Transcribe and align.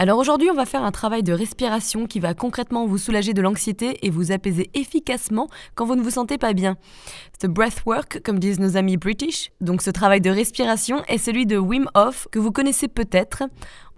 alors 0.00 0.18
aujourd'hui, 0.18 0.48
on 0.50 0.54
va 0.54 0.64
faire 0.64 0.82
un 0.82 0.92
travail 0.92 1.22
de 1.22 1.34
respiration 1.34 2.06
qui 2.06 2.20
va 2.20 2.32
concrètement 2.32 2.86
vous 2.86 2.96
soulager 2.96 3.34
de 3.34 3.42
l'anxiété 3.42 3.98
et 4.00 4.08
vous 4.08 4.32
apaiser 4.32 4.70
efficacement 4.72 5.50
quand 5.74 5.84
vous 5.84 5.94
ne 5.94 6.00
vous 6.00 6.08
sentez 6.08 6.38
pas 6.38 6.54
bien. 6.54 6.78
Ce 7.38 7.46
breathwork, 7.46 8.22
comme 8.24 8.38
disent 8.38 8.60
nos 8.60 8.78
amis 8.78 8.96
british, 8.96 9.50
donc 9.60 9.82
ce 9.82 9.90
travail 9.90 10.22
de 10.22 10.30
respiration, 10.30 11.04
est 11.06 11.18
celui 11.18 11.44
de 11.44 11.58
Wim 11.58 11.86
Hof 11.94 12.28
que 12.32 12.38
vous 12.38 12.50
connaissez 12.50 12.88
peut-être. 12.88 13.42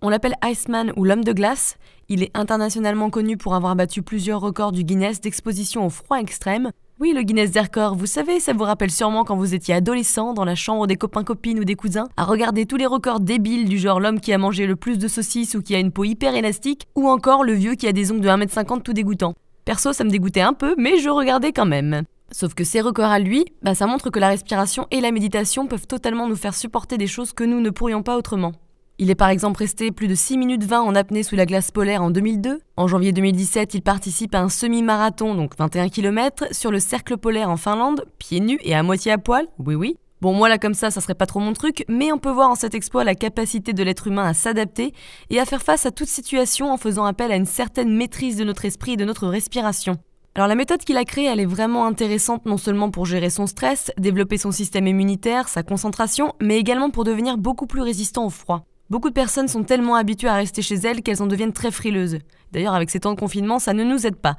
On 0.04 0.08
l'appelle 0.08 0.34
Iceman 0.44 0.92
ou 0.96 1.04
l'homme 1.04 1.22
de 1.22 1.32
glace. 1.32 1.76
Il 2.08 2.24
est 2.24 2.36
internationalement 2.36 3.08
connu 3.08 3.36
pour 3.36 3.54
avoir 3.54 3.76
battu 3.76 4.02
plusieurs 4.02 4.40
records 4.40 4.72
du 4.72 4.82
Guinness 4.82 5.20
d'exposition 5.20 5.86
au 5.86 5.90
froid 5.90 6.18
extrême. 6.18 6.72
Oui, 6.98 7.12
le 7.14 7.22
Guinness 7.22 7.52
des 7.52 7.62
vous 7.94 8.06
savez, 8.06 8.40
ça 8.40 8.52
vous 8.52 8.64
rappelle 8.64 8.90
sûrement 8.90 9.22
quand 9.22 9.36
vous 9.36 9.54
étiez 9.54 9.74
adolescent 9.74 10.34
dans 10.34 10.44
la 10.44 10.56
chambre 10.56 10.88
des 10.88 10.96
copains-copines 10.96 11.60
ou 11.60 11.64
des 11.64 11.76
cousins, 11.76 12.08
à 12.16 12.24
regarder 12.24 12.66
tous 12.66 12.76
les 12.76 12.86
records 12.86 13.20
débiles 13.20 13.68
du 13.68 13.78
genre 13.78 14.00
l'homme 14.00 14.18
qui 14.18 14.32
a 14.32 14.38
mangé 14.38 14.66
le 14.66 14.74
plus 14.74 14.98
de 14.98 15.06
saucisses 15.06 15.54
ou 15.54 15.62
qui 15.62 15.76
a 15.76 15.78
une 15.78 15.92
peau 15.92 16.02
hyper 16.02 16.34
élastique, 16.34 16.88
ou 16.96 17.08
encore 17.08 17.44
le 17.44 17.52
vieux 17.52 17.76
qui 17.76 17.86
a 17.86 17.92
des 17.92 18.10
ongles 18.10 18.22
de 18.22 18.28
1m50 18.28 18.82
tout 18.82 18.92
dégoûtant. 18.92 19.34
Perso, 19.64 19.92
ça 19.92 20.02
me 20.02 20.10
dégoûtait 20.10 20.40
un 20.40 20.52
peu, 20.52 20.74
mais 20.78 20.98
je 20.98 21.10
regardais 21.10 21.52
quand 21.52 21.66
même. 21.66 22.02
Sauf 22.32 22.54
que 22.54 22.64
ces 22.64 22.80
records 22.80 23.10
à 23.10 23.20
lui, 23.20 23.44
bah, 23.62 23.76
ça 23.76 23.86
montre 23.86 24.10
que 24.10 24.18
la 24.18 24.28
respiration 24.28 24.88
et 24.90 25.00
la 25.00 25.12
méditation 25.12 25.68
peuvent 25.68 25.86
totalement 25.86 26.28
nous 26.28 26.34
faire 26.34 26.54
supporter 26.54 26.98
des 26.98 27.06
choses 27.06 27.32
que 27.32 27.44
nous 27.44 27.60
ne 27.60 27.70
pourrions 27.70 28.02
pas 28.02 28.16
autrement. 28.16 28.52
Il 28.98 29.10
est 29.10 29.14
par 29.14 29.30
exemple 29.30 29.58
resté 29.58 29.90
plus 29.90 30.06
de 30.06 30.14
6 30.14 30.38
minutes 30.38 30.64
20 30.64 30.82
en 30.82 30.94
apnée 30.94 31.22
sous 31.22 31.34
la 31.34 31.46
glace 31.46 31.70
polaire 31.70 32.02
en 32.02 32.10
2002. 32.10 32.60
En 32.76 32.86
janvier 32.86 33.12
2017, 33.12 33.74
il 33.74 33.82
participe 33.82 34.34
à 34.34 34.40
un 34.40 34.48
semi-marathon, 34.48 35.34
donc 35.34 35.56
21 35.58 35.88
km, 35.88 36.44
sur 36.52 36.70
le 36.70 36.78
cercle 36.78 37.16
polaire 37.16 37.50
en 37.50 37.56
Finlande, 37.56 38.04
pieds 38.18 38.40
nus 38.40 38.60
et 38.62 38.74
à 38.74 38.82
moitié 38.82 39.10
à 39.12 39.18
poil. 39.18 39.46
Oui, 39.58 39.74
oui. 39.74 39.96
Bon, 40.20 40.32
moi 40.34 40.48
là 40.48 40.58
comme 40.58 40.74
ça, 40.74 40.92
ça 40.92 41.00
serait 41.00 41.16
pas 41.16 41.26
trop 41.26 41.40
mon 41.40 41.52
truc, 41.52 41.84
mais 41.88 42.12
on 42.12 42.18
peut 42.18 42.30
voir 42.30 42.48
en 42.48 42.54
cet 42.54 42.74
exploit 42.74 43.02
la 43.02 43.16
capacité 43.16 43.72
de 43.72 43.82
l'être 43.82 44.06
humain 44.06 44.24
à 44.24 44.34
s'adapter 44.34 44.92
et 45.30 45.40
à 45.40 45.44
faire 45.46 45.62
face 45.62 45.84
à 45.84 45.90
toute 45.90 46.06
situation 46.06 46.70
en 46.72 46.76
faisant 46.76 47.04
appel 47.04 47.32
à 47.32 47.36
une 47.36 47.44
certaine 47.44 47.92
maîtrise 47.92 48.36
de 48.36 48.44
notre 48.44 48.64
esprit 48.64 48.92
et 48.92 48.96
de 48.96 49.04
notre 49.04 49.26
respiration. 49.26 49.96
Alors 50.36 50.46
la 50.46 50.54
méthode 50.54 50.84
qu'il 50.84 50.96
a 50.96 51.04
créée, 51.04 51.26
elle 51.26 51.40
est 51.40 51.44
vraiment 51.44 51.86
intéressante 51.86 52.46
non 52.46 52.56
seulement 52.56 52.90
pour 52.90 53.04
gérer 53.04 53.30
son 53.30 53.48
stress, 53.48 53.90
développer 53.98 54.38
son 54.38 54.52
système 54.52 54.86
immunitaire, 54.86 55.48
sa 55.48 55.64
concentration, 55.64 56.34
mais 56.40 56.56
également 56.56 56.90
pour 56.90 57.02
devenir 57.02 57.36
beaucoup 57.36 57.66
plus 57.66 57.82
résistant 57.82 58.26
au 58.26 58.30
froid. 58.30 58.64
Beaucoup 58.92 59.08
de 59.08 59.14
personnes 59.14 59.48
sont 59.48 59.62
tellement 59.62 59.94
habituées 59.94 60.28
à 60.28 60.34
rester 60.34 60.60
chez 60.60 60.74
elles 60.74 61.00
qu'elles 61.00 61.22
en 61.22 61.26
deviennent 61.26 61.54
très 61.54 61.70
frileuses. 61.70 62.18
D'ailleurs, 62.52 62.74
avec 62.74 62.90
ces 62.90 63.00
temps 63.00 63.14
de 63.14 63.18
confinement, 63.18 63.58
ça 63.58 63.72
ne 63.72 63.84
nous 63.84 64.06
aide 64.06 64.16
pas. 64.16 64.36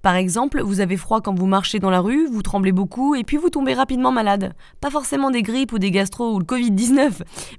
Par 0.00 0.14
exemple, 0.14 0.62
vous 0.62 0.80
avez 0.80 0.96
froid 0.96 1.20
quand 1.20 1.38
vous 1.38 1.44
marchez 1.44 1.80
dans 1.80 1.90
la 1.90 2.00
rue, 2.00 2.26
vous 2.26 2.40
tremblez 2.40 2.72
beaucoup 2.72 3.14
et 3.14 3.24
puis 3.24 3.36
vous 3.36 3.50
tombez 3.50 3.74
rapidement 3.74 4.10
malade. 4.10 4.54
Pas 4.80 4.88
forcément 4.88 5.30
des 5.30 5.42
grippes 5.42 5.74
ou 5.74 5.78
des 5.78 5.90
gastro 5.90 6.34
ou 6.34 6.38
le 6.38 6.46
Covid-19, 6.46 7.10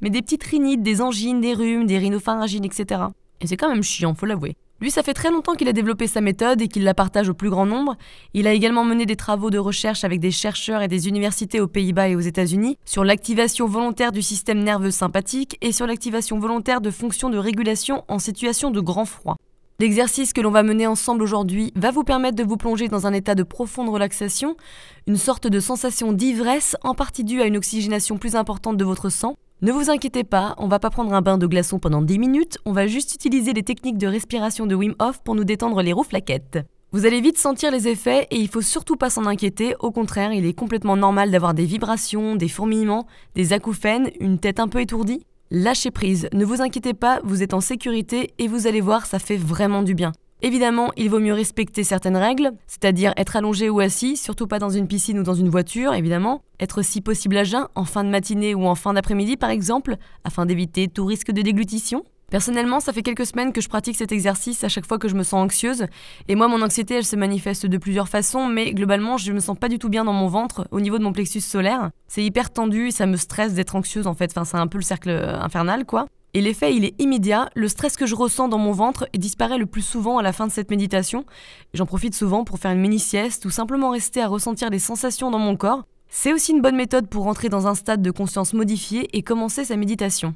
mais 0.02 0.10
des 0.10 0.24
petites 0.24 0.44
rhinites, 0.44 0.82
des 0.82 1.02
angines, 1.02 1.42
des 1.42 1.54
rhumes, 1.54 1.86
des 1.86 2.00
rhinopharyngines, 2.00 2.66
etc. 2.66 3.02
Et 3.40 3.46
c'est 3.46 3.56
quand 3.56 3.70
même 3.70 3.84
chiant, 3.84 4.16
faut 4.16 4.26
l'avouer. 4.26 4.56
Lui, 4.82 4.90
ça 4.90 5.04
fait 5.04 5.14
très 5.14 5.30
longtemps 5.30 5.54
qu'il 5.54 5.68
a 5.68 5.74
développé 5.74 6.08
sa 6.08 6.22
méthode 6.22 6.60
et 6.60 6.68
qu'il 6.68 6.84
la 6.84 6.96
partage 6.96 7.30
au 7.30 7.36
plus 7.36 7.52
grand 7.52 7.68
nombre. 7.68 7.98
Il 8.34 8.48
a 8.48 8.54
également 8.54 8.84
mené 8.84 9.06
des 9.06 9.16
travaux 9.16 9.52
de 9.52 9.60
recherche 9.60 10.04
avec 10.04 10.20
des 10.20 10.32
chercheurs 10.32 10.82
et 10.82 10.88
des 10.88 11.08
universités 11.08 11.62
aux 11.62 11.68
Pays-Bas 11.68 12.10
et 12.10 12.16
aux 12.16 12.20
États-Unis 12.20 12.80
sur 12.84 13.04
l'activation 13.04 13.68
volontaire 13.68 14.12
du 14.12 14.24
système 14.24 14.64
nerveux 14.64 14.90
sympathique 14.90 15.56
et 15.62 15.72
sur 15.72 15.86
l'activation 15.86 16.40
volontaire 16.40 16.82
de 16.82 16.90
fonctions 16.90 17.30
de 17.30 17.38
régulation 17.38 18.04
en 18.08 18.18
situation 18.18 18.72
de 18.72 18.80
grand 18.80 19.06
froid. 19.06 19.36
L'exercice 19.80 20.34
que 20.34 20.42
l'on 20.42 20.50
va 20.50 20.64
mener 20.64 20.88
ensemble 20.88 21.22
aujourd'hui 21.22 21.72
va 21.76 21.92
vous 21.92 22.04
permettre 22.04 22.38
de 22.38 22.44
vous 22.44 22.58
plonger 22.58 22.88
dans 22.88 23.06
un 23.06 23.14
état 23.14 23.36
de 23.36 23.44
profonde 23.44 23.90
relaxation, 23.90 24.58
une 25.06 25.18
sorte 25.18 25.46
de 25.46 25.60
sensation 25.60 26.12
d'ivresse 26.12 26.76
en 26.82 26.96
partie 26.96 27.24
due 27.24 27.42
à 27.42 27.46
une 27.46 27.58
oxygénation 27.58 28.18
plus 28.18 28.36
importante 28.36 28.78
de 28.78 28.86
votre 28.86 29.10
sang, 29.10 29.36
ne 29.64 29.72
vous 29.72 29.92
inquiétez 29.92 30.24
pas, 30.24 30.56
on 30.58 30.68
va 30.68 30.80
pas 30.80 30.90
prendre 30.90 31.14
un 31.14 31.22
bain 31.22 31.38
de 31.38 31.46
glaçons 31.46 31.78
pendant 31.78 32.02
10 32.02 32.18
minutes, 32.18 32.58
on 32.66 32.72
va 32.72 32.88
juste 32.88 33.14
utiliser 33.14 33.54
les 33.54 33.62
techniques 33.62 34.00
de 34.00 34.08
respiration 34.08 34.66
de 34.66 34.74
Wim 34.74 34.96
Hof 34.98 35.22
pour 35.24 35.36
nous 35.36 35.44
détendre 35.44 35.84
les 35.84 35.94
rouflaquettes. 35.94 36.58
Vous 36.92 37.06
allez 37.06 37.22
vite 37.22 37.38
sentir 37.38 37.70
les 37.70 37.88
effets 37.88 38.26
et 38.32 38.38
il 38.38 38.48
faut 38.48 38.62
surtout 38.62 38.96
pas 38.96 39.12
s'en 39.12 39.28
inquiéter, 39.28 39.76
au 39.80 39.92
contraire, 39.92 40.34
il 40.34 40.48
est 40.48 40.58
complètement 40.58 40.98
normal 40.98 41.30
d'avoir 41.30 41.54
des 41.54 41.66
vibrations, 41.66 42.36
des 42.36 42.48
fourmillements, 42.48 43.06
des 43.36 43.54
acouphènes, 43.54 44.10
une 44.20 44.40
tête 44.40 44.60
un 44.60 44.68
peu 44.68 44.82
étourdie. 44.82 45.28
Lâchez 45.52 45.92
prise, 45.92 46.28
ne 46.34 46.44
vous 46.44 46.64
inquiétez 46.64 46.96
pas, 46.96 47.20
vous 47.24 47.44
êtes 47.44 47.54
en 47.54 47.62
sécurité 47.62 48.34
et 48.40 48.48
vous 48.48 48.66
allez 48.66 48.82
voir, 48.82 49.06
ça 49.06 49.20
fait 49.20 49.38
vraiment 49.38 49.84
du 49.84 49.94
bien. 49.94 50.12
Évidemment, 50.44 50.90
il 50.98 51.08
vaut 51.10 51.20
mieux 51.20 51.34
respecter 51.34 51.84
certaines 51.84 52.18
règles, 52.18 52.52
c'est-à-dire 52.66 53.14
être 53.16 53.36
allongé 53.36 53.70
ou 53.70 53.80
assis, 53.80 54.18
surtout 54.18 54.48
pas 54.48 54.58
dans 54.58 54.72
une 54.72 54.88
piscine 54.88 55.20
ou 55.20 55.24
dans 55.24 55.36
une 55.36 55.50
voiture, 55.50 55.94
évidemment, 55.94 56.42
être 56.60 56.82
si 56.82 57.00
possible 57.02 57.38
à 57.38 57.44
jeun, 57.44 57.68
en 57.76 57.86
fin 57.86 58.04
de 58.04 58.10
matinée 58.10 58.56
ou 58.56 58.66
en 58.66 58.74
fin 58.74 58.94
d'après-midi 58.94 59.38
par 59.38 59.52
exemple, 59.52 59.98
afin 60.24 60.48
d'éviter 60.48 60.88
tout 60.88 61.06
risque 61.06 61.32
de 61.32 61.44
déglutition. 61.44 62.04
Personnellement, 62.32 62.80
ça 62.80 62.94
fait 62.94 63.04
quelques 63.04 63.26
semaines 63.26 63.52
que 63.52 63.60
je 63.60 63.68
pratique 63.68 63.98
cet 63.98 64.14
exercice 64.14 64.64
à 64.64 64.70
chaque 64.70 64.88
fois 64.88 64.98
que 64.98 65.10
je 65.10 65.16
me 65.16 65.24
sens 65.24 65.46
anxieuse. 65.46 65.86
Et 66.30 66.36
moi, 66.36 66.48
mon 66.48 66.62
anxiété, 66.62 66.96
elle 66.96 67.06
se 67.06 67.18
manifeste 67.18 67.66
de 67.66 67.78
plusieurs 67.78 68.08
façons, 68.08 68.48
mais 68.48 68.74
globalement, 68.74 69.18
je 69.18 69.34
me 69.34 69.42
sens 69.42 69.58
pas 69.58 69.68
du 69.68 69.78
tout 69.78 69.90
bien 69.90 70.06
dans 70.06 70.14
mon 70.14 70.28
ventre, 70.28 70.66
au 70.72 70.80
niveau 70.80 70.98
de 70.98 71.04
mon 71.04 71.12
plexus 71.12 71.42
solaire. 71.42 71.92
C'est 72.08 72.24
hyper 72.24 72.50
tendu 72.50 72.90
ça 72.92 73.06
me 73.06 73.18
stresse 73.18 73.54
d'être 73.54 73.76
anxieuse 73.76 74.08
en 74.08 74.14
fait. 74.14 74.32
Enfin, 74.32 74.46
c'est 74.46 74.58
un 74.58 74.68
peu 74.68 74.78
le 74.78 74.84
cercle 74.84 75.10
infernal, 75.10 75.86
quoi. 75.86 76.08
Et 76.34 76.40
l'effet, 76.40 76.74
il 76.74 76.86
est 76.86 77.00
immédiat. 77.02 77.50
Le 77.56 77.68
stress 77.68 77.98
que 77.98 78.06
je 78.06 78.16
ressens 78.16 78.48
dans 78.48 78.58
mon 78.58 78.72
ventre 78.72 79.10
disparaît 79.14 79.58
le 79.58 79.66
plus 79.66 79.82
souvent 79.82 80.18
à 80.18 80.24
la 80.24 80.32
fin 80.32 80.48
de 80.48 80.52
cette 80.54 80.72
méditation. 80.72 81.26
J'en 81.74 81.86
profite 81.86 82.16
souvent 82.16 82.46
pour 82.46 82.60
faire 82.60 82.72
une 82.72 82.80
mini-sieste 82.80 83.44
ou 83.44 83.50
simplement 83.50 83.90
rester 83.90 84.22
à 84.22 84.30
ressentir 84.30 84.70
les 84.70 84.80
sensations 84.80 85.32
dans 85.32 85.40
mon 85.40 85.58
corps. 85.58 85.84
C'est 86.08 86.32
aussi 86.32 86.54
une 86.54 86.62
bonne 86.62 86.78
méthode 86.78 87.08
pour 87.08 87.26
rentrer 87.26 87.50
dans 87.50 87.68
un 87.68 87.76
stade 87.76 88.02
de 88.02 88.12
conscience 88.12 88.54
modifié 88.54 89.10
et 89.18 89.22
commencer 89.22 89.66
sa 89.66 89.76
méditation. 89.76 90.34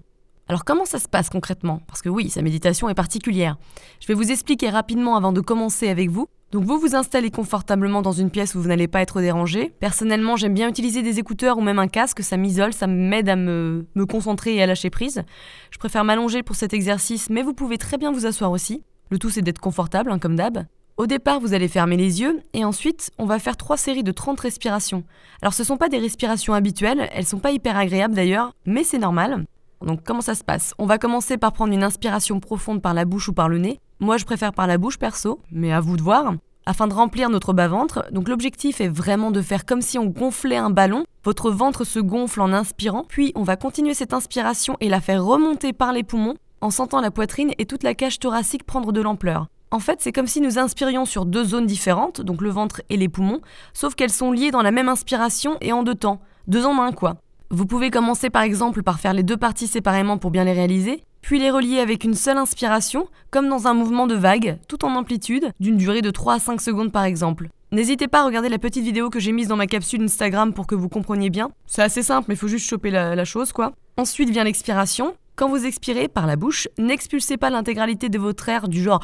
Alors 0.47 0.63
comment 0.63 0.85
ça 0.85 0.99
se 0.99 1.07
passe 1.07 1.29
concrètement? 1.29 1.81
Parce 1.87 2.03
que 2.03 2.09
oui, 2.09 2.29
sa 2.29 2.43
méditation 2.43 2.87
est 2.87 2.93
particulière. 2.93 3.57
Je 3.99 4.07
vais 4.07 4.13
vous 4.13 4.31
expliquer 4.31 4.69
rapidement 4.69 5.15
avant 5.15 5.31
de 5.31 5.41
commencer 5.41 5.89
avec 5.89 6.11
vous. 6.11 6.27
Donc 6.51 6.63
vous 6.63 6.77
vous 6.77 6.95
installez 6.95 7.31
confortablement 7.31 8.03
dans 8.03 8.11
une 8.11 8.29
pièce 8.29 8.53
où 8.53 8.61
vous 8.61 8.67
n'allez 8.67 8.87
pas 8.87 9.01
être 9.01 9.19
dérangé. 9.19 9.73
Personnellement, 9.79 10.35
j'aime 10.35 10.53
bien 10.53 10.69
utiliser 10.69 11.01
des 11.01 11.17
écouteurs 11.17 11.57
ou 11.57 11.61
même 11.61 11.79
un 11.79 11.87
casque, 11.87 12.21
ça 12.21 12.37
m'isole, 12.37 12.73
ça 12.73 12.85
m'aide 12.85 13.27
à 13.27 13.35
me, 13.35 13.85
concentrer 14.07 14.55
et 14.55 14.61
à 14.61 14.67
lâcher 14.67 14.91
prise. 14.91 15.23
Je 15.71 15.79
préfère 15.79 16.03
m'allonger 16.03 16.43
pour 16.43 16.55
cet 16.55 16.73
exercice, 16.73 17.29
mais 17.31 17.41
vous 17.41 17.53
pouvez 17.53 17.79
très 17.79 17.97
bien 17.97 18.11
vous 18.11 18.27
asseoir 18.27 18.51
aussi. 18.51 18.83
Le 19.09 19.17
tout 19.17 19.31
c'est 19.31 19.41
d'être 19.41 19.59
confortable, 19.59 20.11
hein, 20.11 20.19
comme 20.19 20.35
d'hab. 20.35 20.65
Au 20.97 21.07
départ, 21.07 21.39
vous 21.39 21.53
allez 21.53 21.67
fermer 21.67 21.97
les 21.97 22.21
yeux 22.21 22.39
et 22.53 22.63
ensuite, 22.63 23.11
on 23.17 23.25
va 23.25 23.39
faire 23.39 23.57
trois 23.57 23.75
séries 23.75 24.03
de 24.03 24.11
30 24.11 24.39
respirations. 24.39 25.03
Alors 25.41 25.53
ce 25.53 25.63
ne 25.63 25.65
sont 25.65 25.77
pas 25.77 25.89
des 25.89 25.97
respirations 25.97 26.53
habituelles, 26.53 27.09
elles 27.11 27.25
sont 27.25 27.39
pas 27.39 27.51
hyper 27.51 27.75
agréables 27.75 28.15
d'ailleurs, 28.15 28.53
mais 28.65 28.83
c'est 28.83 28.99
normal. 28.99 29.43
Donc 29.85 30.01
comment 30.03 30.21
ça 30.21 30.35
se 30.35 30.43
passe? 30.43 30.73
On 30.79 30.85
va 30.85 30.97
commencer 30.97 31.37
par 31.37 31.53
prendre 31.53 31.73
une 31.73 31.83
inspiration 31.83 32.39
profonde 32.39 32.81
par 32.81 32.93
la 32.93 33.05
bouche 33.05 33.29
ou 33.29 33.33
par 33.33 33.47
le 33.47 33.59
nez. 33.59 33.79
Moi 33.99 34.17
je 34.17 34.25
préfère 34.25 34.51
par 34.51 34.67
la 34.67 34.77
bouche 34.77 34.97
perso, 34.97 35.39
mais 35.51 35.71
à 35.71 35.79
vous 35.79 35.95
de 35.95 36.01
voir. 36.01 36.33
Afin 36.65 36.87
de 36.87 36.93
remplir 36.95 37.29
notre 37.29 37.53
bas-ventre, 37.53 38.05
donc 38.11 38.27
l'objectif 38.27 38.81
est 38.81 38.87
vraiment 38.87 39.29
de 39.29 39.41
faire 39.41 39.65
comme 39.65 39.83
si 39.83 39.99
on 39.99 40.07
gonflait 40.07 40.57
un 40.57 40.71
ballon. 40.71 41.05
Votre 41.23 41.51
ventre 41.51 41.83
se 41.83 41.99
gonfle 41.99 42.41
en 42.41 42.51
inspirant, 42.51 43.05
puis 43.07 43.31
on 43.35 43.43
va 43.43 43.55
continuer 43.55 43.93
cette 43.93 44.13
inspiration 44.13 44.75
et 44.79 44.89
la 44.89 44.99
faire 44.99 45.23
remonter 45.23 45.73
par 45.73 45.93
les 45.93 46.03
poumons 46.03 46.35
en 46.61 46.71
sentant 46.71 47.01
la 47.01 47.11
poitrine 47.11 47.51
et 47.59 47.67
toute 47.67 47.83
la 47.83 47.93
cage 47.93 48.17
thoracique 48.17 48.65
prendre 48.65 48.91
de 48.91 49.01
l'ampleur. 49.01 49.47
En 49.69 49.79
fait, 49.79 49.99
c'est 50.01 50.11
comme 50.11 50.25
si 50.25 50.41
nous 50.41 50.57
inspirions 50.57 51.05
sur 51.05 51.25
deux 51.25 51.43
zones 51.43 51.67
différentes, 51.67 52.21
donc 52.21 52.41
le 52.41 52.49
ventre 52.49 52.81
et 52.89 52.97
les 52.97 53.09
poumons, 53.09 53.41
sauf 53.73 53.93
qu'elles 53.93 54.09
sont 54.09 54.31
liées 54.31 54.51
dans 54.51 54.61
la 54.63 54.71
même 54.71 54.89
inspiration 54.89 55.57
et 55.61 55.73
en 55.73 55.83
deux 55.83 55.95
temps. 55.95 56.21
Deux 56.47 56.65
en 56.65 56.81
un 56.81 56.91
quoi. 56.91 57.17
Vous 57.51 57.67
pouvez 57.67 57.91
commencer 57.91 58.31
par 58.31 58.41
exemple 58.41 58.81
par 58.81 58.99
faire 58.99 59.13
les 59.13 59.21
deux 59.21 59.37
parties 59.37 59.67
séparément 59.67 60.17
pour 60.17 60.31
bien 60.31 60.43
les 60.43 60.53
réaliser, 60.53 61.03
puis 61.21 61.39
les 61.39 61.51
relier 61.51 61.79
avec 61.79 62.03
une 62.03 62.15
seule 62.15 62.37
inspiration, 62.37 63.07
comme 63.29 63.49
dans 63.49 63.67
un 63.67 63.75
mouvement 63.75 64.07
de 64.07 64.15
vague, 64.15 64.57
tout 64.67 64.83
en 64.83 64.95
amplitude, 64.95 65.51
d'une 65.59 65.77
durée 65.77 66.01
de 66.01 66.09
3 66.09 66.33
à 66.33 66.39
5 66.39 66.59
secondes 66.59 66.91
par 66.91 67.03
exemple. 67.03 67.49
N'hésitez 67.71 68.07
pas 68.07 68.21
à 68.21 68.25
regarder 68.25 68.49
la 68.49 68.57
petite 68.57 68.83
vidéo 68.83 69.11
que 69.11 69.19
j'ai 69.19 69.31
mise 69.31 69.47
dans 69.47 69.57
ma 69.57 69.67
capsule 69.67 70.01
Instagram 70.01 70.53
pour 70.53 70.65
que 70.65 70.73
vous 70.73 70.89
compreniez 70.89 71.29
bien. 71.29 71.51
C'est 71.67 71.83
assez 71.83 72.01
simple, 72.01 72.25
mais 72.29 72.33
il 72.33 72.37
faut 72.37 72.47
juste 72.47 72.67
choper 72.67 72.89
la, 72.89 73.15
la 73.15 73.25
chose 73.25 73.53
quoi. 73.53 73.73
Ensuite 73.97 74.31
vient 74.31 74.43
l'expiration. 74.43 75.15
Quand 75.35 75.49
vous 75.49 75.65
expirez 75.65 76.07
par 76.07 76.25
la 76.25 76.37
bouche, 76.37 76.67
n'expulsez 76.79 77.37
pas 77.37 77.51
l'intégralité 77.51 78.09
de 78.09 78.17
votre 78.17 78.49
air 78.49 78.67
du 78.67 78.81
genre 78.81 79.03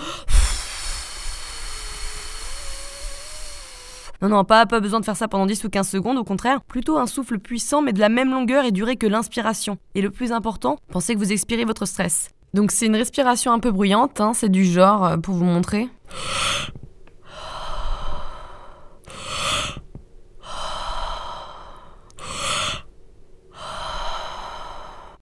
Non, 4.22 4.30
non, 4.30 4.44
pas, 4.44 4.66
besoin 4.66 5.00
de 5.00 5.06
faire 5.06 5.18
ça 5.18 5.28
pendant 5.28 5.48
10 5.48 5.64
ou 5.64 5.70
15 5.70 5.90
secondes, 5.90 6.18
au 6.18 6.24
contraire, 6.24 6.62
plutôt 6.62 6.98
un 7.00 7.08
souffle 7.08 7.40
puissant 7.40 7.82
mais 7.82 7.92
de 7.92 8.00
la 8.00 8.10
même 8.10 8.30
longueur 8.30 8.66
et 8.66 8.72
durée 8.72 8.96
que 8.96 9.08
l'inspiration. 9.08 9.78
Et 9.96 10.02
le 10.02 10.12
plus 10.12 10.32
important, 10.32 10.78
pensez 10.92 11.16
que 11.16 11.20
vous 11.20 11.32
expirez 11.32 11.66
votre 11.66 11.86
stress. 11.86 12.30
Donc 12.54 12.72
c'est 12.72 12.86
une 12.86 12.96
respiration 12.96 13.52
un 13.52 13.60
peu 13.60 13.72
bruyante, 13.72 14.22
hein, 14.22 14.34
c'est 14.36 14.50
du 14.50 14.66
genre, 14.66 15.06
euh, 15.06 15.18
pour 15.18 15.34
vous 15.34 15.46
montrer. 15.46 15.90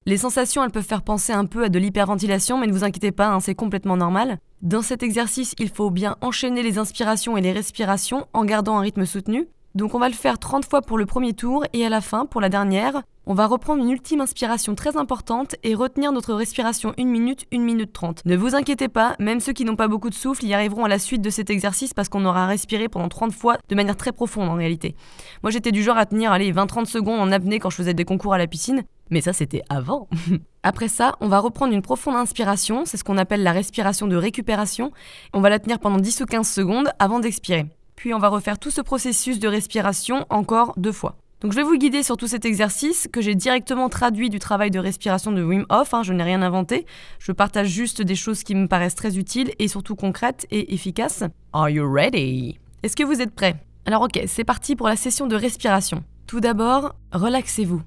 Les 0.09 0.17
sensations, 0.17 0.63
elles 0.63 0.71
peuvent 0.71 0.83
faire 0.83 1.03
penser 1.03 1.33
un 1.33 1.45
peu 1.45 1.65
à 1.65 1.69
de 1.69 1.77
l'hyperventilation, 1.77 2.57
mais 2.57 2.65
ne 2.65 2.71
vous 2.71 2.83
inquiétez 2.83 3.11
pas, 3.11 3.27
hein, 3.27 3.39
c'est 3.39 3.53
complètement 3.53 3.95
normal. 3.95 4.39
Dans 4.63 4.81
cet 4.81 5.03
exercice, 5.03 5.53
il 5.59 5.69
faut 5.69 5.91
bien 5.91 6.15
enchaîner 6.21 6.63
les 6.63 6.79
inspirations 6.79 7.37
et 7.37 7.41
les 7.41 7.51
respirations 7.51 8.25
en 8.33 8.43
gardant 8.43 8.79
un 8.79 8.81
rythme 8.81 9.05
soutenu. 9.05 9.47
Donc 9.75 9.93
on 9.93 9.99
va 9.99 10.09
le 10.09 10.15
faire 10.15 10.39
30 10.39 10.65
fois 10.65 10.81
pour 10.81 10.97
le 10.97 11.05
premier 11.05 11.33
tour 11.33 11.63
et 11.73 11.85
à 11.85 11.89
la 11.89 12.01
fin, 12.01 12.25
pour 12.25 12.41
la 12.41 12.49
dernière, 12.49 13.03
on 13.27 13.35
va 13.35 13.45
reprendre 13.45 13.83
une 13.83 13.91
ultime 13.91 14.21
inspiration 14.21 14.73
très 14.73 14.97
importante 14.97 15.55
et 15.61 15.75
retenir 15.75 16.11
notre 16.11 16.33
respiration 16.33 16.95
1 16.97 17.05
minute, 17.05 17.45
1 17.53 17.59
minute 17.59 17.93
30. 17.93 18.25
Ne 18.25 18.35
vous 18.35 18.55
inquiétez 18.55 18.87
pas, 18.87 19.15
même 19.19 19.39
ceux 19.39 19.53
qui 19.53 19.65
n'ont 19.65 19.75
pas 19.75 19.87
beaucoup 19.87 20.09
de 20.09 20.15
souffle 20.15 20.43
y 20.45 20.55
arriveront 20.55 20.85
à 20.85 20.87
la 20.87 20.97
suite 20.97 21.21
de 21.21 21.29
cet 21.29 21.51
exercice 21.51 21.93
parce 21.93 22.09
qu'on 22.09 22.25
aura 22.25 22.47
respiré 22.47 22.89
pendant 22.89 23.09
30 23.09 23.31
fois 23.31 23.57
de 23.69 23.75
manière 23.75 23.95
très 23.95 24.11
profonde 24.11 24.49
en 24.49 24.55
réalité. 24.55 24.95
Moi 25.43 25.51
j'étais 25.51 25.71
du 25.71 25.83
genre 25.83 25.99
à 25.99 26.07
tenir 26.07 26.31
allez 26.31 26.51
20-30 26.51 26.85
secondes 26.85 27.19
en 27.19 27.31
apnée 27.31 27.59
quand 27.59 27.69
je 27.69 27.75
faisais 27.75 27.93
des 27.93 28.05
concours 28.05 28.33
à 28.33 28.39
la 28.39 28.47
piscine, 28.47 28.83
mais 29.09 29.21
ça 29.21 29.33
c'était 29.33 29.63
avant. 29.69 30.07
Après 30.63 30.87
ça, 30.87 31.15
on 31.21 31.27
va 31.27 31.39
reprendre 31.39 31.73
une 31.73 31.81
profonde 31.81 32.15
inspiration, 32.15 32.83
c'est 32.85 32.97
ce 32.97 33.03
qu'on 33.03 33.17
appelle 33.17 33.43
la 33.43 33.51
respiration 33.51 34.07
de 34.07 34.15
récupération. 34.15 34.91
On 35.33 35.41
va 35.41 35.49
la 35.49 35.59
tenir 35.59 35.79
pendant 35.79 35.97
10 35.97 36.21
ou 36.21 36.25
15 36.25 36.47
secondes 36.47 36.89
avant 36.99 37.19
d'expirer. 37.19 37.65
Puis 37.95 38.13
on 38.13 38.19
va 38.19 38.27
refaire 38.29 38.59
tout 38.59 38.71
ce 38.71 38.81
processus 38.81 39.39
de 39.39 39.47
respiration 39.47 40.25
encore 40.29 40.73
deux 40.77 40.91
fois. 40.91 41.17
Donc 41.41 41.53
je 41.53 41.57
vais 41.57 41.63
vous 41.63 41.77
guider 41.77 42.03
sur 42.03 42.17
tout 42.17 42.27
cet 42.27 42.43
exercice 42.43 43.07
que 43.11 43.21
j'ai 43.21 43.33
directement 43.33 43.87
traduit 43.87 44.29
du 44.29 44.39
travail 44.39 44.71
de 44.71 44.79
respiration 44.79 45.31
de 45.31 45.41
Wim 45.41 45.65
Hof, 45.69 45.93
hein, 45.93 46.03
je 46.03 46.11
n'ai 46.11 46.23
rien 46.23 46.41
inventé, 46.41 46.85
je 47.19 47.31
partage 47.31 47.67
juste 47.67 48.01
des 48.01 48.15
choses 48.15 48.43
qui 48.43 48.55
me 48.55 48.67
paraissent 48.67 48.95
très 48.95 49.17
utiles 49.17 49.53
et 49.57 49.69
surtout 49.69 49.95
concrètes 49.95 50.45
et 50.51 50.73
efficaces. 50.73 51.23
Are 51.53 51.69
you 51.69 51.89
ready? 51.89 52.59
Est-ce 52.83 52.97
que 52.97 53.03
vous 53.03 53.21
êtes 53.21 53.33
prêts? 53.33 53.55
Alors 53.85 54.01
ok, 54.01 54.21
c'est 54.27 54.43
parti 54.43 54.75
pour 54.75 54.89
la 54.89 54.97
session 54.97 55.27
de 55.27 55.35
respiration. 55.35 56.03
Tout 56.27 56.41
d'abord, 56.41 56.93
relaxez-vous. 57.13 57.81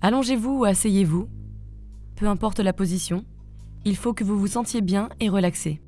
Allongez-vous 0.00 0.60
ou 0.60 0.64
asseyez-vous, 0.64 1.28
peu 2.16 2.28
importe 2.28 2.60
la 2.60 2.72
position, 2.72 3.24
il 3.84 3.96
faut 3.96 4.14
que 4.14 4.24
vous 4.24 4.38
vous 4.38 4.46
sentiez 4.46 4.80
bien 4.80 5.08
et 5.20 5.28
relaxé. 5.28 5.82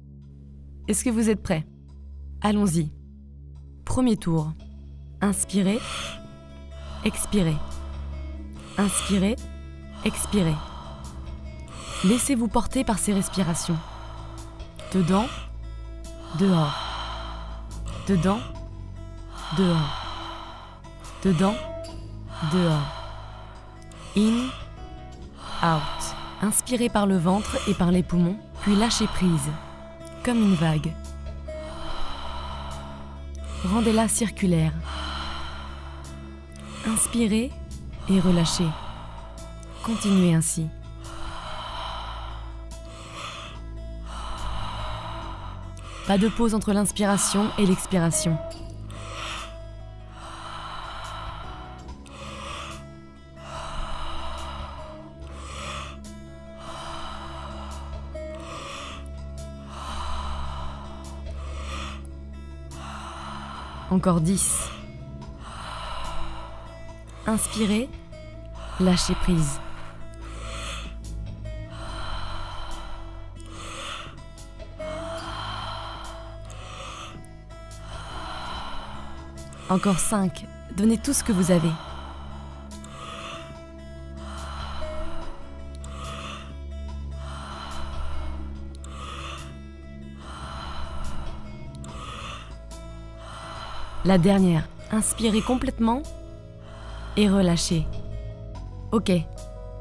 Est-ce 0.88 1.04
que 1.04 1.10
vous 1.10 1.30
êtes 1.30 1.42
prêts 1.42 1.66
Allons-y. 2.42 2.90
Premier 3.84 4.16
tour. 4.16 4.52
Inspirez, 5.20 5.78
expirez. 7.04 7.56
Inspirez, 8.78 9.36
expirez. 10.04 10.54
Laissez-vous 12.04 12.48
porter 12.48 12.84
par 12.84 12.98
ces 12.98 13.14
respirations. 13.14 13.78
Dedans, 14.92 15.26
dehors. 16.38 16.76
Dedans, 18.06 18.38
dehors. 19.56 20.02
Dedans, 21.24 21.54
dehors. 22.52 22.95
In, 24.16 24.48
out. 25.62 26.14
Inspirez 26.40 26.88
par 26.88 27.06
le 27.06 27.18
ventre 27.18 27.58
et 27.68 27.74
par 27.74 27.90
les 27.90 28.02
poumons, 28.02 28.38
puis 28.62 28.74
lâchez 28.74 29.06
prise, 29.06 29.50
comme 30.24 30.38
une 30.38 30.54
vague. 30.54 30.94
Rendez-la 33.64 34.08
circulaire. 34.08 34.72
Inspirez 36.86 37.50
et 38.08 38.20
relâchez. 38.20 38.68
Continuez 39.82 40.34
ainsi. 40.34 40.66
Pas 46.06 46.16
de 46.16 46.28
pause 46.28 46.54
entre 46.54 46.72
l'inspiration 46.72 47.50
et 47.58 47.66
l'expiration. 47.66 48.38
Encore 63.96 64.20
10. 64.20 64.70
Inspirez, 67.26 67.88
lâchez 68.78 69.14
prise. 69.14 69.58
Encore 79.70 79.98
5. 79.98 80.46
Donnez 80.76 80.98
tout 80.98 81.14
ce 81.14 81.24
que 81.24 81.32
vous 81.32 81.50
avez. 81.50 81.72
La 94.06 94.18
dernière, 94.18 94.68
inspirez 94.92 95.40
complètement 95.40 96.00
et 97.16 97.28
relâchez. 97.28 97.84
Ok, 98.92 99.10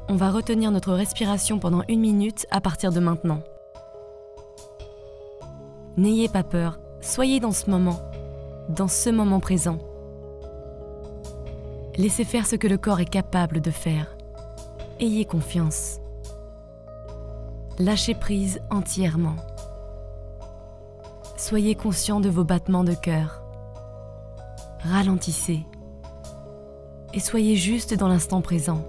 on 0.08 0.16
va 0.16 0.32
retenir 0.32 0.72
notre 0.72 0.94
respiration 0.94 1.60
pendant 1.60 1.84
une 1.88 2.00
minute 2.00 2.44
à 2.50 2.60
partir 2.60 2.90
de 2.90 2.98
maintenant. 2.98 3.38
N'ayez 5.96 6.28
pas 6.28 6.42
peur, 6.42 6.80
soyez 7.00 7.38
dans 7.38 7.52
ce 7.52 7.70
moment, 7.70 8.00
dans 8.68 8.88
ce 8.88 9.10
moment 9.10 9.38
présent. 9.38 9.78
Laissez 11.96 12.24
faire 12.24 12.48
ce 12.48 12.56
que 12.56 12.66
le 12.66 12.78
corps 12.78 12.98
est 12.98 13.08
capable 13.08 13.60
de 13.60 13.70
faire. 13.70 14.16
Ayez 14.98 15.24
confiance. 15.24 16.00
Lâchez 17.78 18.16
prise 18.16 18.60
entièrement. 18.70 19.36
Soyez 21.36 21.76
conscient 21.76 22.18
de 22.18 22.28
vos 22.28 22.42
battements 22.42 22.82
de 22.82 22.94
cœur 22.94 23.45
ralentissez 24.90 25.66
et 27.14 27.20
soyez 27.20 27.56
juste 27.56 27.94
dans 27.94 28.08
l'instant 28.08 28.40
présent. 28.42 28.84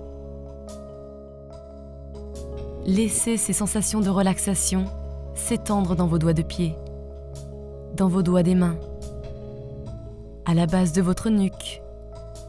Laissez 2.85 3.37
ces 3.37 3.53
sensations 3.53 4.01
de 4.01 4.09
relaxation 4.09 4.85
s'étendre 5.35 5.95
dans 5.95 6.07
vos 6.07 6.17
doigts 6.17 6.33
de 6.33 6.41
pied, 6.41 6.75
dans 7.95 8.07
vos 8.07 8.23
doigts 8.23 8.43
des 8.43 8.55
mains, 8.55 8.77
à 10.45 10.53
la 10.53 10.65
base 10.65 10.93
de 10.93 11.01
votre 11.01 11.29
nuque 11.29 11.81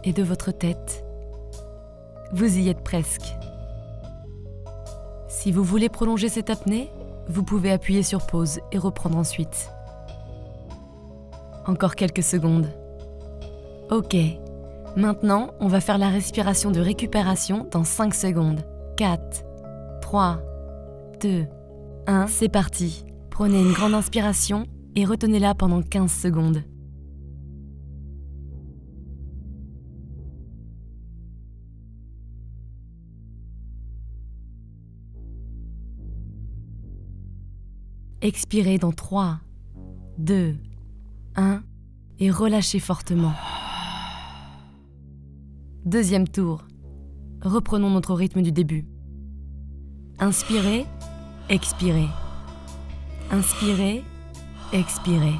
et 0.04 0.12
de 0.12 0.22
votre 0.22 0.52
tête. 0.52 1.04
Vous 2.32 2.58
y 2.58 2.68
êtes 2.68 2.82
presque. 2.82 3.34
Si 5.28 5.52
vous 5.52 5.64
voulez 5.64 5.88
prolonger 5.88 6.28
cette 6.28 6.50
apnée, 6.50 6.90
vous 7.28 7.42
pouvez 7.42 7.70
appuyer 7.70 8.02
sur 8.02 8.26
pause 8.26 8.60
et 8.72 8.78
reprendre 8.78 9.18
ensuite. 9.18 9.70
Encore 11.66 11.94
quelques 11.94 12.22
secondes. 12.22 12.68
Ok. 13.90 14.16
Maintenant, 14.96 15.52
on 15.60 15.68
va 15.68 15.80
faire 15.80 15.96
la 15.96 16.10
respiration 16.10 16.70
de 16.70 16.80
récupération 16.80 17.66
dans 17.70 17.84
5 17.84 18.14
secondes. 18.14 18.60
4, 18.98 19.44
3, 20.02 20.42
2, 21.22 21.46
1, 22.06 22.26
c'est 22.26 22.50
parti. 22.50 23.06
Prenez 23.30 23.60
une 23.60 23.72
grande 23.72 23.94
inspiration 23.94 24.66
et 24.94 25.06
retenez-la 25.06 25.54
pendant 25.54 25.80
15 25.80 26.12
secondes. 26.12 26.62
Expirez 38.20 38.76
dans 38.76 38.92
3, 38.92 39.38
2, 40.18 40.56
1 41.36 41.62
et 42.18 42.30
relâchez 42.30 42.80
fortement. 42.80 43.32
Deuxième 45.88 46.28
tour. 46.28 46.66
Reprenons 47.40 47.88
notre 47.88 48.12
rythme 48.12 48.42
du 48.42 48.52
début. 48.52 48.84
Inspirez, 50.18 50.84
expirez. 51.48 52.08
Inspirez, 53.30 54.04
expirez. 54.74 55.32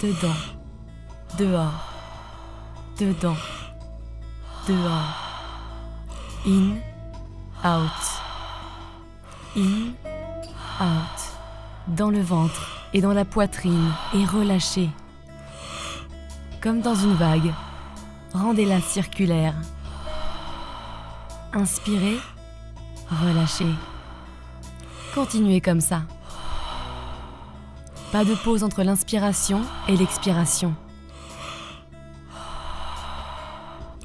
Dedans, 0.00 0.40
dehors, 1.36 1.92
dedans, 2.96 3.34
dehors. 4.68 5.16
In, 6.46 6.76
out. 7.64 7.90
In, 9.56 9.94
out. 10.80 11.20
Dans 11.88 12.10
le 12.10 12.20
ventre 12.20 12.86
et 12.94 13.00
dans 13.00 13.12
la 13.12 13.24
poitrine 13.24 13.90
et 14.14 14.24
relâchez. 14.24 14.90
Comme 16.60 16.82
dans 16.82 16.94
une 16.94 17.14
vague, 17.14 17.52
rendez-la 18.32 18.80
circulaire. 18.80 19.54
Inspirez, 21.52 22.18
relâchez. 23.10 23.74
Continuez 25.14 25.60
comme 25.60 25.80
ça. 25.80 26.02
Pas 28.12 28.24
de 28.24 28.34
pause 28.34 28.64
entre 28.64 28.82
l'inspiration 28.82 29.62
et 29.88 29.96
l'expiration. 29.96 30.74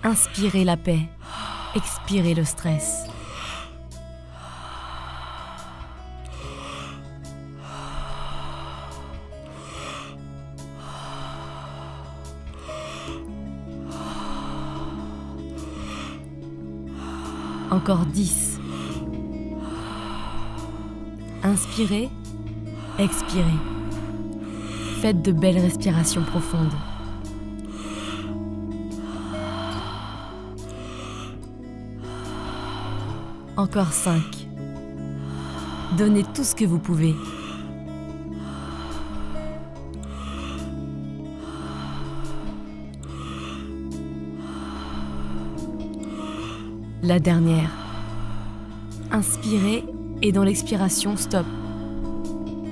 Inspirez 0.04 0.64
la 0.64 0.78
paix, 0.78 1.02
expirez 1.76 2.36
le 2.36 2.46
stress. 2.46 3.08
Encore 17.72 18.06
10. 18.06 18.60
Inspirez, 21.44 22.10
expirez. 23.00 23.44
Faites 25.02 25.22
de 25.22 25.32
belles 25.32 25.60
respirations 25.60 26.24
profondes. 26.24 26.74
Encore 33.58 33.94
5. 33.94 34.22
Donnez 35.98 36.24
tout 36.34 36.44
ce 36.44 36.56
que 36.56 36.66
vous 36.66 36.80
pouvez. 36.80 37.16
La 47.06 47.20
dernière. 47.20 47.70
Inspirez 49.12 49.84
et 50.24 50.32
dans 50.32 50.44
l'expiration, 50.44 51.16
stop. 51.18 51.46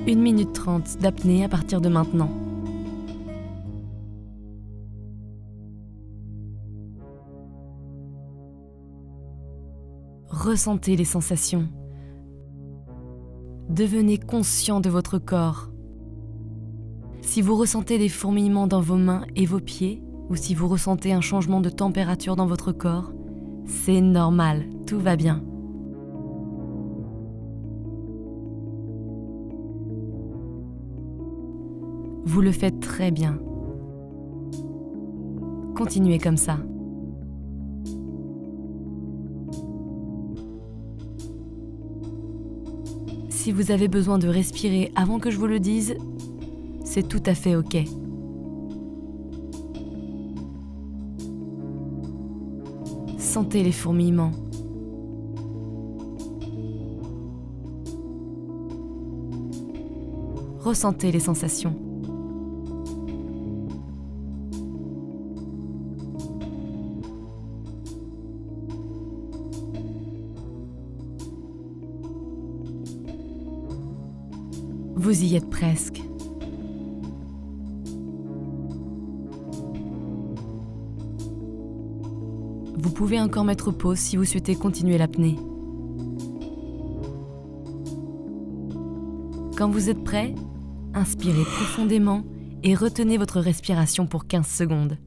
1 0.07 0.15
minute 0.15 0.53
30 0.53 0.97
d'apnée 0.97 1.43
à 1.43 1.49
partir 1.49 1.81
de 1.81 1.87
maintenant. 1.87 2.31
Ressentez 10.29 10.95
les 10.95 11.05
sensations. 11.05 11.69
Devenez 13.69 14.17
conscient 14.17 14.79
de 14.79 14.89
votre 14.89 15.19
corps. 15.19 15.69
Si 17.21 17.43
vous 17.43 17.55
ressentez 17.55 17.99
des 17.99 18.09
fourmillements 18.09 18.65
dans 18.65 18.81
vos 18.81 18.97
mains 18.97 19.27
et 19.35 19.45
vos 19.45 19.59
pieds, 19.59 20.01
ou 20.31 20.35
si 20.35 20.55
vous 20.55 20.67
ressentez 20.67 21.13
un 21.13 21.21
changement 21.21 21.61
de 21.61 21.69
température 21.69 22.35
dans 22.35 22.47
votre 22.47 22.71
corps, 22.71 23.13
c'est 23.65 24.01
normal, 24.01 24.65
tout 24.85 24.99
va 24.99 25.15
bien. 25.15 25.43
Vous 32.25 32.41
le 32.41 32.51
faites 32.51 32.79
très 32.79 33.11
bien. 33.11 33.37
Continuez 35.75 36.19
comme 36.19 36.37
ça. 36.37 36.57
Si 43.29 43.51
vous 43.51 43.71
avez 43.71 43.89
besoin 43.89 44.19
de 44.19 44.29
respirer 44.29 44.91
avant 44.95 45.19
que 45.19 45.29
je 45.29 45.37
vous 45.37 45.47
le 45.47 45.59
dise, 45.59 45.95
c'est 46.85 47.07
tout 47.07 47.21
à 47.25 47.33
fait 47.33 47.57
OK. 47.57 47.75
Sentez 53.23 53.63
les 53.63 53.71
fourmillements. 53.71 54.31
Ressentez 60.59 61.11
les 61.11 61.19
sensations. 61.19 61.73
Vous 74.95 75.23
y 75.23 75.35
êtes 75.35 75.42
pouvez 83.03 83.19
encore 83.19 83.43
mettre 83.43 83.69
pause 83.73 83.97
si 83.97 84.15
vous 84.15 84.23
souhaitez 84.23 84.55
continuer 84.55 84.97
l'apnée. 84.97 85.35
Quand 89.57 89.69
vous 89.69 89.89
êtes 89.89 90.01
prêt, 90.05 90.33
inspirez 90.93 91.43
profondément 91.43 92.23
et 92.63 92.75
retenez 92.75 93.17
votre 93.17 93.41
respiration 93.41 94.07
pour 94.07 94.25
15 94.25 94.47
secondes. 94.47 94.97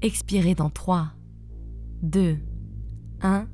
Expirez 0.00 0.54
dans 0.54 0.70
3, 0.70 1.08
2, 2.00 2.38
1. 3.20 3.46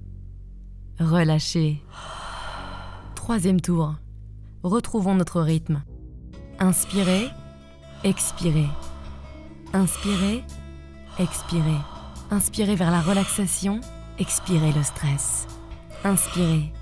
Relâchez. 1.01 1.83
Troisième 3.17 3.61
tour. 3.61 3.97
Retrouvons 4.67 5.15
notre 5.15 5.43
rythme. 5.43 5.85
Inspirez, 6.59 7.29
expirez. 8.03 8.67
Inspirez, 9.73 10.43
expirez. 11.21 11.79
Inspirez 12.33 12.75
vers 12.75 12.91
la 12.91 13.01
relaxation, 13.01 13.81
expirez 14.19 14.73
le 14.73 14.83
stress. 14.83 15.47
Inspirez, 16.03 16.73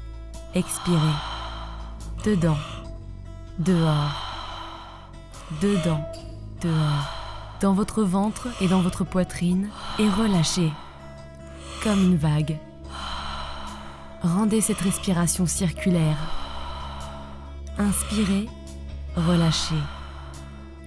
expirez. 0.54 0.98
Dedans, 2.24 2.56
dehors. 3.58 4.16
Dedans, 5.60 6.00
dehors 6.62 7.60
dans 7.60 7.74
votre 7.74 8.02
ventre 8.02 8.48
et 8.62 8.66
dans 8.66 8.80
votre 8.80 9.04
poitrine 9.04 9.68
et 9.98 10.08
relâchez 10.08 10.72
comme 11.82 12.00
une 12.00 12.16
vague. 12.16 12.58
Rendez 14.22 14.62
cette 14.62 14.80
respiration 14.80 15.44
circulaire. 15.44 16.43
Inspirez, 17.78 18.48
relâchez. 19.16 19.74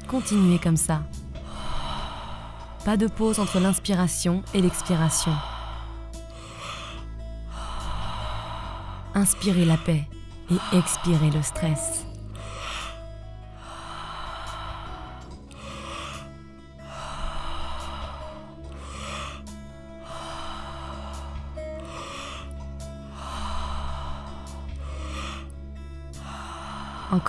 Continuez 0.07 0.57
comme 0.57 0.77
ça. 0.77 1.01
Pas 2.85 2.95
de 2.95 3.07
pause 3.07 3.39
entre 3.39 3.59
l'inspiration 3.59 4.41
et 4.53 4.61
l'expiration. 4.61 5.33
Inspirez 9.13 9.65
la 9.65 9.75
paix 9.75 10.07
et 10.49 10.77
expirez 10.77 11.29
le 11.29 11.41
stress. 11.41 12.06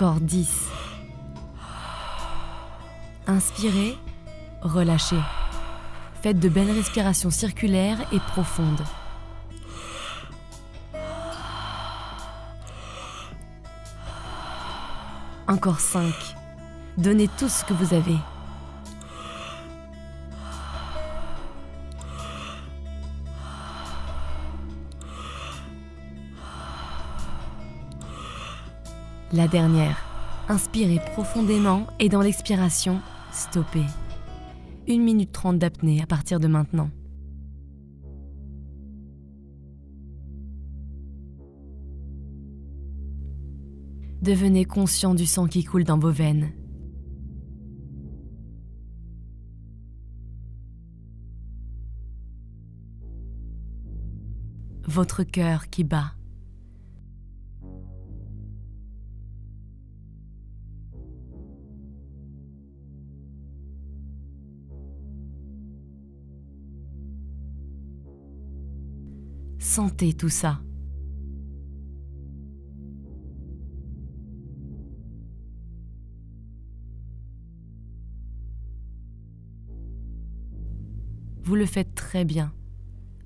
Encore 0.01 0.21
10. 0.21 0.69
Inspirez, 3.27 3.97
relâchez. 4.61 5.19
Faites 6.21 6.39
de 6.39 6.47
belles 6.47 6.71
respirations 6.71 7.29
circulaires 7.29 7.97
et 8.13 8.19
profondes. 8.19 8.79
Encore 15.49 15.81
5. 15.81 16.13
Donnez 16.97 17.27
tout 17.37 17.49
ce 17.49 17.65
que 17.65 17.73
vous 17.73 17.93
avez. 17.93 18.15
La 29.39 29.47
dernière, 29.47 29.97
inspirez 30.49 30.99
profondément 31.13 31.87
et 31.97 32.09
dans 32.09 32.19
l'expiration, 32.19 32.99
stoppez. 33.31 33.85
Une 34.85 35.01
minute 35.01 35.31
30 35.31 35.57
d'apnée 35.57 36.01
à 36.01 36.05
partir 36.05 36.41
de 36.41 36.47
maintenant. 36.49 36.89
Devenez 44.21 44.65
conscient 44.65 45.15
du 45.15 45.25
sang 45.25 45.47
qui 45.47 45.63
coule 45.63 45.85
dans 45.85 45.97
vos 45.97 46.11
veines. 46.11 46.51
Votre 54.85 55.23
cœur 55.23 55.69
qui 55.69 55.85
bat. 55.85 56.18
Sentez 69.69 70.13
tout 70.13 70.29
ça. 70.29 70.59
Vous 81.43 81.53
le 81.53 81.67
faites 81.67 81.93
très 81.93 82.25
bien. 82.25 82.51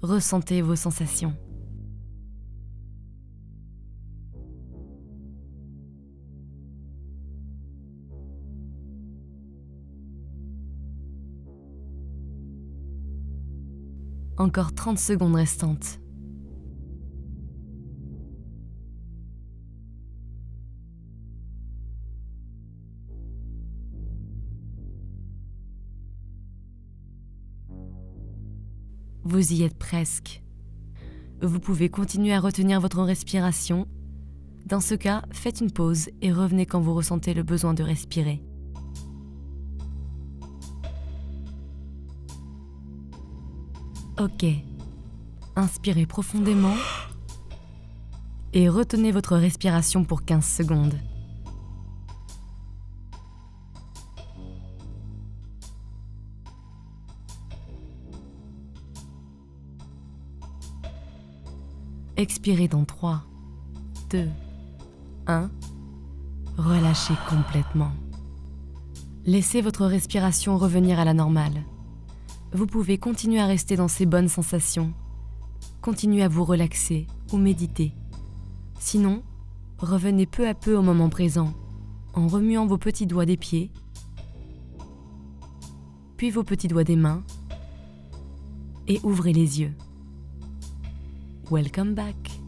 Ressentez 0.02 0.62
vos 0.62 0.76
sensations. 0.76 1.34
Encore 14.38 14.74
30 14.74 15.00
secondes 15.00 15.36
restantes. 15.36 16.03
Vous 29.26 29.54
y 29.54 29.64
êtes 29.64 29.78
presque. 29.78 30.42
Vous 31.42 31.60
pouvez 31.60 31.90
continuer 31.90 32.34
à 32.34 32.42
retenir 32.42 32.82
votre 32.82 33.02
respiration. 33.02 33.88
Dans 34.66 34.82
ce 34.82 34.96
cas, 34.96 35.24
faites 35.32 35.62
une 35.62 35.72
pause 35.72 36.10
et 36.22 36.34
revenez 36.34 36.66
quand 36.66 36.82
vous 36.82 36.94
ressentez 36.94 37.34
le 37.34 37.44
besoin 37.44 37.74
de 37.74 37.84
respirer. 37.84 38.44
Ok. 44.20 44.46
Inspirez 45.56 46.06
profondément 46.06 46.76
et 48.52 48.68
retenez 48.68 49.12
votre 49.12 49.38
respiration 49.38 50.04
pour 50.04 50.26
15 50.26 50.46
secondes. 50.46 50.96
Expirez 62.24 62.70
dans 62.70 62.86
3, 62.86 63.22
2, 64.12 64.30
1. 65.28 65.52
Relâchez 66.58 67.16
complètement. 67.30 67.92
Laissez 69.26 69.60
votre 69.60 69.86
respiration 69.86 70.58
revenir 70.58 71.00
à 71.00 71.04
la 71.04 71.14
normale. 71.14 71.66
Vous 72.54 72.66
pouvez 72.66 72.98
continuer 72.98 73.42
à 73.42 73.46
rester 73.46 73.76
dans 73.76 73.90
ces 73.90 74.06
bonnes 74.06 74.30
sensations. 74.30 74.94
Continuez 75.82 76.24
à 76.24 76.30
vous 76.30 76.46
relaxer 76.46 77.08
ou 77.34 77.38
méditer. 77.38 77.92
Sinon, 78.80 79.22
revenez 79.78 80.26
peu 80.26 80.48
à 80.48 80.54
peu 80.54 80.78
au 80.78 80.82
moment 80.82 81.10
présent 81.10 81.52
en 82.14 82.30
remuant 82.30 82.66
vos 82.66 82.78
petits 82.78 83.06
doigts 83.06 83.26
des 83.26 83.36
pieds, 83.36 83.70
puis 86.16 86.32
vos 86.32 86.46
petits 86.46 86.70
doigts 86.70 86.86
des 86.86 86.96
mains, 86.96 87.26
et 88.88 89.02
ouvrez 89.04 89.34
les 89.34 89.60
yeux. 89.60 89.74
Welcome 91.54 91.94
back. 91.94 92.43